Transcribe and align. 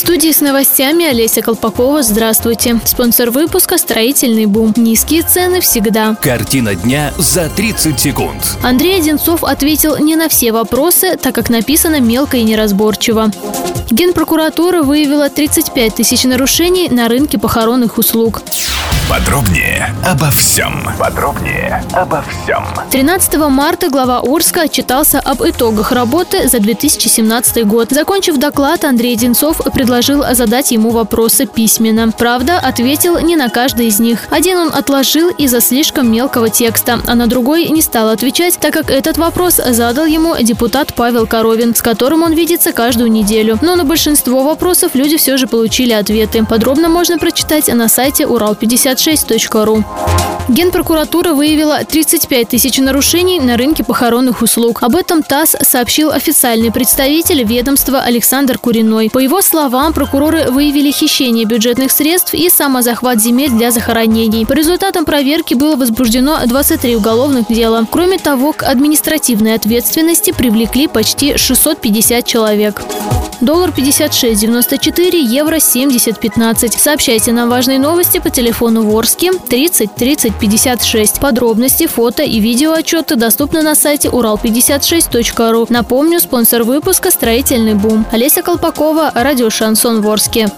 Студии 0.00 0.32
с 0.32 0.40
новостями 0.40 1.04
Олеся 1.04 1.42
Колпакова. 1.42 2.02
Здравствуйте. 2.02 2.80
Спонсор 2.86 3.30
выпуска 3.30 3.76
«Строительный 3.76 4.46
бум». 4.46 4.72
Низкие 4.74 5.20
цены 5.20 5.60
всегда. 5.60 6.16
Картина 6.22 6.74
дня 6.74 7.12
за 7.18 7.50
30 7.50 8.00
секунд. 8.00 8.56
Андрей 8.62 8.96
Одинцов 8.96 9.44
ответил 9.44 9.98
не 9.98 10.16
на 10.16 10.30
все 10.30 10.52
вопросы, 10.52 11.18
так 11.18 11.34
как 11.34 11.50
написано 11.50 12.00
мелко 12.00 12.38
и 12.38 12.44
неразборчиво. 12.44 13.30
Генпрокуратура 13.90 14.82
выявила 14.82 15.28
35 15.28 15.96
тысяч 15.96 16.24
нарушений 16.24 16.88
на 16.88 17.06
рынке 17.06 17.36
похоронных 17.38 17.98
услуг. 17.98 18.40
Подробнее 19.10 19.92
обо 20.06 20.30
всем. 20.30 20.88
Подробнее 20.96 21.82
обо 21.92 22.22
всем. 22.22 22.64
13 22.92 23.38
марта 23.48 23.90
глава 23.90 24.20
Орска 24.24 24.62
отчитался 24.62 25.18
об 25.18 25.42
итогах 25.42 25.90
работы 25.90 26.46
за 26.46 26.60
2017 26.60 27.66
год. 27.66 27.90
Закончив 27.90 28.36
доклад, 28.38 28.84
Андрей 28.84 29.16
Одинцов 29.16 29.60
предложил 29.74 30.22
задать 30.32 30.70
ему 30.70 30.90
вопросы 30.90 31.46
письменно. 31.46 32.12
Правда, 32.12 32.60
ответил 32.60 33.18
не 33.18 33.34
на 33.34 33.48
каждый 33.48 33.88
из 33.88 33.98
них. 33.98 34.28
Один 34.30 34.58
он 34.58 34.72
отложил 34.72 35.30
из-за 35.30 35.60
слишком 35.60 36.10
мелкого 36.10 36.48
текста, 36.48 37.00
а 37.04 37.14
на 37.16 37.26
другой 37.26 37.66
не 37.68 37.82
стал 37.82 38.10
отвечать, 38.10 38.58
так 38.60 38.72
как 38.72 38.90
этот 38.90 39.18
вопрос 39.18 39.56
задал 39.56 40.06
ему 40.06 40.36
депутат 40.40 40.94
Павел 40.94 41.26
Коровин, 41.26 41.74
с 41.74 41.82
которым 41.82 42.22
он 42.22 42.34
видится 42.34 42.70
каждую 42.72 43.10
неделю. 43.10 43.58
Но 43.60 43.74
на 43.74 43.84
большинство 43.84 44.44
вопросов 44.44 44.94
люди 44.94 45.16
все 45.16 45.36
же 45.36 45.48
получили 45.48 45.92
ответы. 45.92 46.46
Подробно 46.48 46.88
можно 46.88 47.18
прочитать 47.18 47.66
на 47.74 47.88
сайте 47.88 48.24
урал56.ру. 49.00 49.84
Генпрокуратура 50.48 51.32
выявила 51.32 51.84
35 51.84 52.48
тысяч 52.48 52.78
нарушений 52.78 53.38
на 53.38 53.56
рынке 53.56 53.84
похоронных 53.84 54.42
услуг. 54.42 54.82
Об 54.82 54.96
этом 54.96 55.22
ТАСС 55.22 55.54
сообщил 55.62 56.10
официальный 56.10 56.72
представитель 56.72 57.44
ведомства 57.44 58.00
Александр 58.00 58.58
Куриной. 58.58 59.10
По 59.10 59.18
его 59.18 59.42
словам, 59.42 59.92
прокуроры 59.92 60.50
выявили 60.50 60.90
хищение 60.90 61.44
бюджетных 61.44 61.92
средств 61.92 62.34
и 62.34 62.50
самозахват 62.50 63.20
земель 63.20 63.50
для 63.50 63.70
захоронений. 63.70 64.44
По 64.44 64.54
результатам 64.54 65.04
проверки 65.04 65.54
было 65.54 65.76
возбуждено 65.76 66.38
23 66.44 66.96
уголовных 66.96 67.46
дела. 67.46 67.86
Кроме 67.88 68.18
того, 68.18 68.52
к 68.52 68.64
административной 68.64 69.54
ответственности 69.54 70.32
привлекли 70.32 70.88
почти 70.88 71.36
650 71.36 72.26
человек. 72.26 72.82
Доллар 73.40 73.70
56.94, 73.70 75.16
евро 75.16 75.56
70.15. 75.56 76.78
Сообщайте 76.78 77.32
нам 77.32 77.48
важные 77.48 77.78
новости 77.78 78.18
по 78.18 78.28
телефону 78.28 78.82
Ворске 78.82 79.32
30 79.32 79.94
30 79.94 80.34
56. 80.38 81.20
Подробности, 81.20 81.86
фото 81.86 82.22
и 82.22 82.38
видео 82.40 82.72
отчеты 82.72 83.16
доступны 83.16 83.62
на 83.62 83.74
сайте 83.74 84.08
урал56.ру. 84.08 85.66
Напомню, 85.70 86.20
спонсор 86.20 86.64
выпуска 86.64 87.10
«Строительный 87.10 87.74
бум». 87.74 88.04
Олеся 88.12 88.42
Колпакова, 88.42 89.12
радио 89.14 89.48
«Шансон 89.48 90.02
Ворске». 90.02 90.48